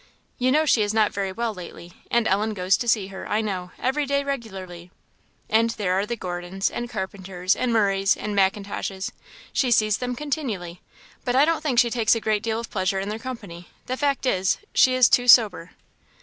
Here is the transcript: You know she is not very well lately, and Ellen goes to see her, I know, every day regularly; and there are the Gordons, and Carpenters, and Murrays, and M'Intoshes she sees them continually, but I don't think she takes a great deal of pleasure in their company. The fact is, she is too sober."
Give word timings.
You 0.39 0.51
know 0.51 0.65
she 0.65 0.81
is 0.81 0.95
not 0.95 1.13
very 1.13 1.31
well 1.31 1.53
lately, 1.53 1.93
and 2.09 2.27
Ellen 2.27 2.55
goes 2.55 2.75
to 2.75 2.87
see 2.87 3.09
her, 3.09 3.29
I 3.29 3.39
know, 3.39 3.69
every 3.77 4.07
day 4.07 4.23
regularly; 4.23 4.89
and 5.47 5.69
there 5.69 5.93
are 5.93 6.07
the 6.07 6.15
Gordons, 6.15 6.71
and 6.71 6.89
Carpenters, 6.89 7.55
and 7.55 7.71
Murrays, 7.71 8.17
and 8.17 8.35
M'Intoshes 8.35 9.11
she 9.53 9.69
sees 9.69 9.99
them 9.99 10.15
continually, 10.15 10.81
but 11.23 11.35
I 11.35 11.45
don't 11.45 11.61
think 11.61 11.77
she 11.77 11.91
takes 11.91 12.15
a 12.15 12.19
great 12.19 12.41
deal 12.41 12.59
of 12.59 12.71
pleasure 12.71 12.99
in 12.99 13.09
their 13.09 13.19
company. 13.19 13.67
The 13.85 13.95
fact 13.95 14.25
is, 14.25 14.57
she 14.73 14.95
is 14.95 15.07
too 15.07 15.27
sober." 15.27 15.69